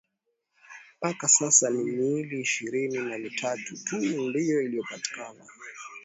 [0.99, 5.45] mpaka sasa ni miili ishirini na mitatu tu ndio iliyopatikana